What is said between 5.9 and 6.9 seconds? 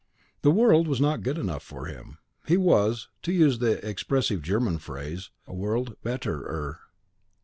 BETTERER!